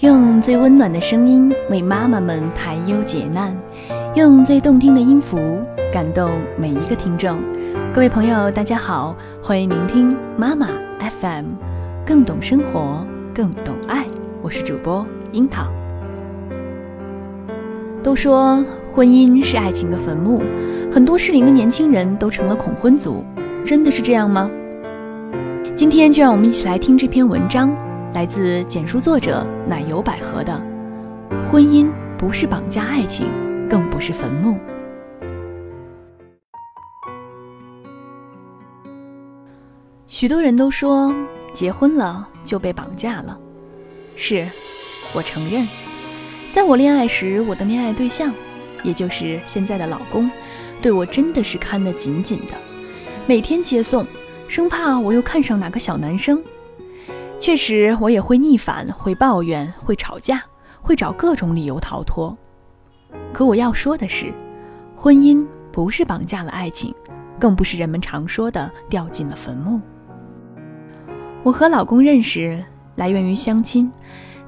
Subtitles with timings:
[0.00, 3.56] 用最温暖的声音为妈妈们排忧解难，
[4.16, 5.38] 用最动听的音符
[5.92, 7.38] 感动每一个听众。
[7.92, 10.66] 各位朋友，大家好，欢迎聆听妈妈
[10.98, 11.44] FM，
[12.04, 14.04] 更懂生活，更懂爱。
[14.42, 15.70] 我是主播樱桃。
[18.02, 20.42] 都说婚姻是爱情的坟墓，
[20.92, 23.24] 很多适龄的年轻人都成了恐婚族，
[23.64, 24.50] 真的是这样吗？
[25.76, 27.72] 今天就让我们一起来听这篇文章。
[28.14, 30.52] 来自简书作者奶油百合的
[31.50, 33.26] 《婚姻不是绑架爱情，
[33.68, 34.52] 更不是坟墓》。
[40.06, 41.12] 许多人都说
[41.52, 43.36] 结婚了就被绑架了，
[44.14, 44.46] 是，
[45.12, 45.66] 我承认，
[46.52, 48.32] 在我恋爱时，我的恋爱对象，
[48.84, 50.30] 也就是现在的老公，
[50.80, 52.54] 对我真的是看得紧紧的，
[53.26, 54.06] 每天接送，
[54.46, 56.40] 生怕我又看上哪个小男生。
[57.44, 60.42] 确实，我也会逆反，会抱怨，会吵架，
[60.80, 62.34] 会找各种理由逃脱。
[63.34, 64.32] 可我要说的是，
[64.96, 66.94] 婚姻不是绑架了爱情，
[67.38, 69.78] 更不是人们常说的掉进了坟墓。
[71.42, 73.92] 我和老公认识来源于相亲，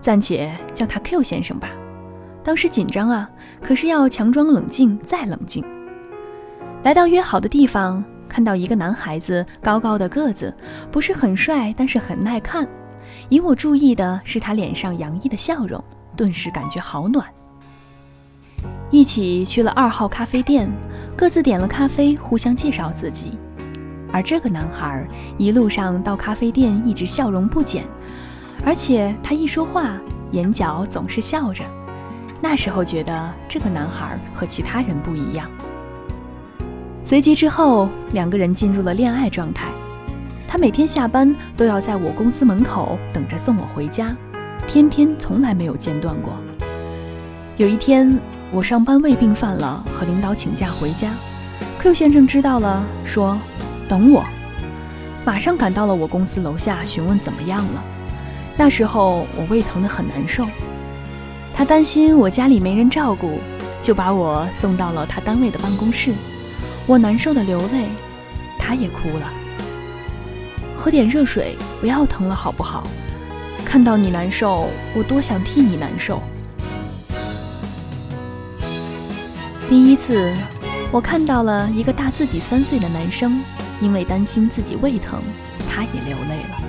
[0.00, 1.68] 暂且叫他 Q 先生吧。
[2.42, 3.28] 当时紧张啊，
[3.62, 5.62] 可是要强装冷静再冷静。
[6.82, 10.56] 来到约好的地方，看到一个男孩子，高高的个子，
[10.90, 12.66] 不是很帅，但是很耐看。
[13.30, 15.82] 引我注意的是他脸上洋溢的笑容，
[16.16, 17.26] 顿时感觉好暖。
[18.88, 20.70] 一起去了二号咖啡店，
[21.16, 23.32] 各自点了咖啡，互相介绍自己。
[24.12, 25.04] 而这个男孩
[25.36, 27.84] 一路上到咖啡店一直笑容不减，
[28.64, 29.98] 而且他一说话
[30.30, 31.64] 眼角总是笑着。
[32.40, 35.50] 那时候觉得这个男孩和其他人不一样。
[37.02, 39.72] 随即之后，两个人进入了恋爱状态。
[40.56, 44.16] 他每天下班都要在我公司门口等着送我回家，
[44.66, 46.32] 天天从来没有间断过。
[47.58, 48.18] 有一天
[48.50, 51.12] 我上班胃病犯了，和领导请假回家
[51.78, 53.38] ，Q 先生知道了，说
[53.86, 54.24] 等我，
[55.26, 57.84] 马上赶到了我公司楼下询问怎么样了。
[58.56, 60.46] 那时候我胃疼得很难受，
[61.52, 63.40] 他担心我家里没人照顾，
[63.82, 66.14] 就把我送到了他单位的办公室。
[66.86, 67.88] 我难受的流泪，
[68.58, 69.30] 他也哭了。
[70.86, 72.86] 喝点热水，不要疼了，好不好？
[73.64, 76.22] 看到你难受，我多想替你难受。
[79.68, 80.32] 第一次，
[80.92, 83.42] 我看到了一个大自己三岁的男生，
[83.80, 85.20] 因为担心自己胃疼，
[85.68, 86.62] 他也流泪了。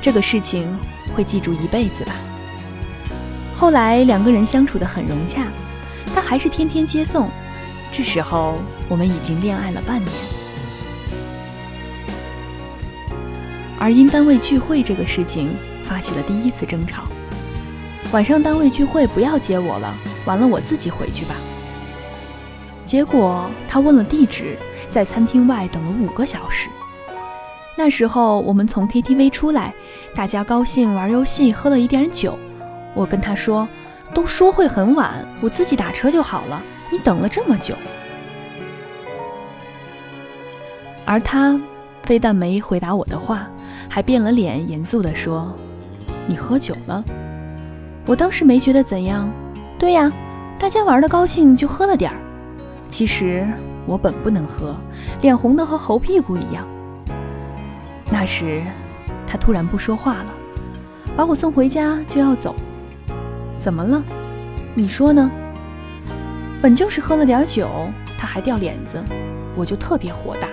[0.00, 0.68] 这个事情
[1.12, 2.12] 会记住一辈子吧。
[3.56, 5.48] 后来两个人相处得很融洽，
[6.14, 7.28] 他还是天天接送。
[7.90, 8.58] 这时候
[8.88, 10.33] 我们已经恋爱了半年。
[13.84, 17.04] 而因单位聚会这个事情，发起了第一次争吵。
[18.12, 21.34] 晚上单位聚会不要接我了，完了我自己回去吧。
[22.86, 24.58] 结果他问了地址，
[24.88, 26.70] 在餐厅外等了五个小时。
[27.76, 29.74] 那时候我们从 KTV 出来，
[30.14, 32.38] 大家高兴玩游戏，喝了一点酒。
[32.94, 33.68] 我跟他说
[34.16, 35.12] ：“都说会很晚，
[35.42, 37.74] 我自己打车就好了，你等了这么久。”
[41.04, 41.60] 而他
[42.04, 43.46] 非但没回答我的话。
[43.94, 45.54] 还变了脸，严肃地说
[46.26, 47.04] ：“你喝酒了。”
[48.06, 49.30] 我当时没觉得怎样。
[49.78, 50.10] 对呀，
[50.58, 52.16] 大家玩的高兴就喝了点儿。
[52.90, 53.46] 其实
[53.86, 54.74] 我本不能喝，
[55.20, 56.66] 脸红的和猴屁股一样。
[58.10, 58.60] 那时
[59.28, 60.26] 他突然不说话了，
[61.16, 62.56] 把我送回家就要走。
[63.60, 64.02] 怎么了？
[64.74, 65.30] 你说呢？
[66.60, 67.68] 本就是喝了点酒，
[68.18, 69.00] 他还掉脸子，
[69.54, 70.48] 我就特别火大。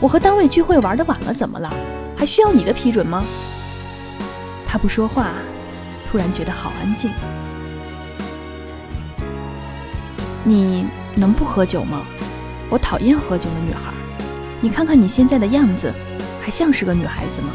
[0.00, 1.68] 我和单位聚会玩的晚了，怎么了？
[2.16, 3.24] 还需要你的批准吗？
[4.66, 5.32] 他不说话，
[6.10, 7.10] 突然觉得好安静。
[10.42, 12.02] 你能不喝酒吗？
[12.68, 13.92] 我讨厌喝酒的女孩。
[14.60, 15.92] 你看看你现在的样子，
[16.42, 17.48] 还像是个女孩子吗？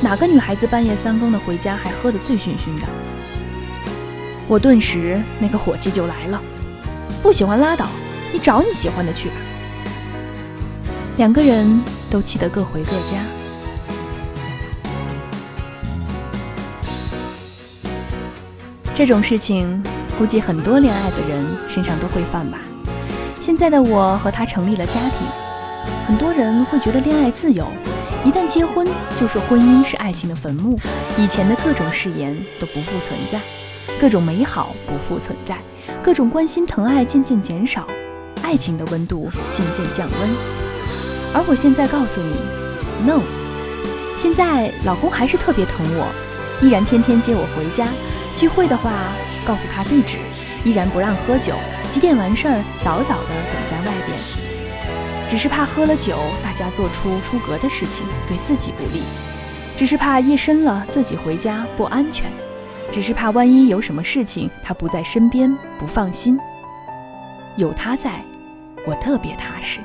[0.00, 2.86] 哪个女孩子半夜三更的回家还喝得醉醺醺的？
[4.48, 6.40] 我顿时那个火气就来了。
[7.22, 7.88] 不喜欢拉倒，
[8.32, 9.34] 你找你喜欢的去吧。
[11.18, 13.22] 两个人都气得各回各家。
[18.94, 19.82] 这种事情，
[20.18, 22.58] 估计很多恋爱的人身上都会犯吧。
[23.40, 25.26] 现在的我和他成立了家庭，
[26.06, 27.66] 很多人会觉得恋爱自由，
[28.22, 28.86] 一旦结婚
[29.18, 30.78] 就说婚姻是爱情的坟墓，
[31.16, 33.40] 以前的各种誓言都不复存在，
[33.98, 35.56] 各种美好不复存在，
[36.02, 37.86] 各种关心疼爱渐渐减少，
[38.42, 40.30] 爱情的温度渐渐降温。
[41.34, 42.34] 而我现在告诉你
[43.06, 43.22] ，no，
[44.18, 46.06] 现在老公还是特别疼我，
[46.60, 47.88] 依然天天接我回家。
[48.34, 48.90] 聚会的话，
[49.46, 50.18] 告诉他地址，
[50.64, 51.54] 依然不让喝酒。
[51.90, 54.18] 几点完事儿，早早的等在外边。
[55.28, 59.02] 只是怕喝了酒，大家做出出格的事情，对自己不利；
[59.76, 62.26] 只是怕夜深了，自己回家不安全；
[62.90, 66.38] 只是怕万一有什么事情，他不在身边，不放心。
[67.56, 68.22] 有他在，
[68.86, 69.80] 我特别踏实。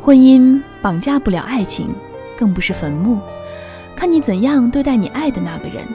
[0.00, 1.86] 婚姻绑架不了爱情，
[2.34, 3.18] 更不是坟墓。
[3.94, 5.86] 看你怎样对待你爱的那个人。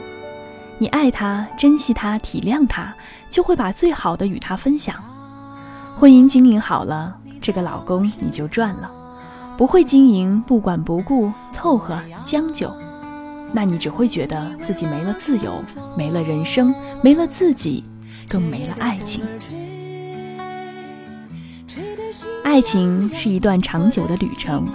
[0.78, 2.94] 你爱他，珍惜他，体谅他，
[3.28, 4.94] 就会把最好的与他分享。
[5.96, 8.88] 婚姻经营好了，这个老公你就赚了。
[9.56, 12.72] 不会经营，不管不顾，凑合将就，
[13.52, 15.60] 那你只会觉得自己没了自由，
[15.98, 17.82] 没了人生，没了自己，
[18.28, 19.24] 更没了爱情。
[22.42, 24.66] 爱情是一段长久的旅程，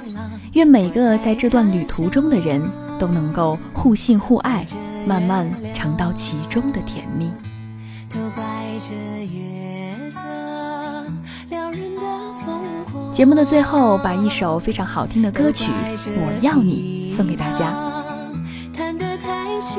[0.54, 2.62] 愿每个在这段旅途中的人
[3.00, 4.66] 都能够互信互爱，
[5.06, 7.32] 慢慢尝到其中的甜蜜。
[13.14, 15.66] 节目的最后，把一首非常好听的歌曲
[16.08, 17.74] 《我要你》送给大家。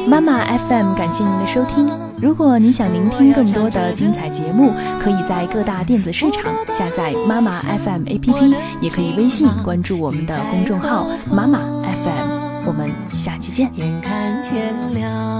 [0.06, 2.09] 妈妈 FM，感谢您的收听。
[2.20, 4.72] 如果你想聆听更多的精彩节目，
[5.02, 12.66] 可以在各大电子市场下载妈妈 FM APP，也可以微信关注我们的公众号妈妈 FM。
[12.66, 13.70] 我们下期见。
[13.74, 15.39] 眼看天亮。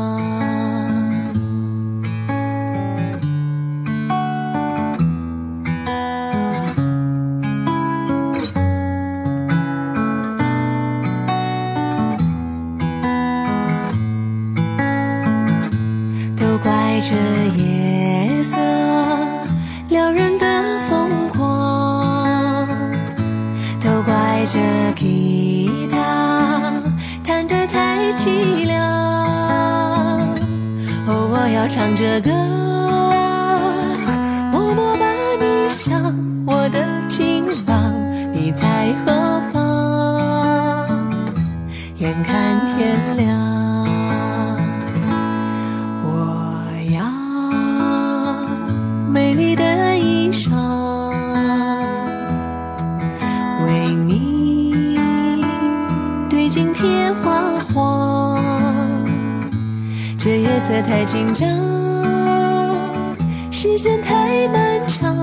[24.52, 24.58] 这
[24.96, 26.82] 吉他
[27.22, 28.82] 弹得太凄凉。
[31.06, 32.30] 哦，我要唱着歌，
[60.60, 61.48] 色太紧张，
[63.50, 65.19] 时间太漫长。